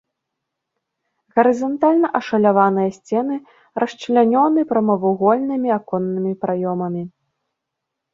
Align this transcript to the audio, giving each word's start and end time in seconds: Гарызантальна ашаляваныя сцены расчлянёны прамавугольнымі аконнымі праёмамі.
Гарызантальна 1.39 2.07
ашаляваныя 2.19 2.89
сцены 2.97 3.35
расчлянёны 3.83 4.61
прамавугольнымі 4.71 5.69
аконнымі 5.77 6.33
праёмамі. 6.47 7.03